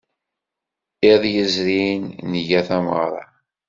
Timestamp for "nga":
2.33-2.61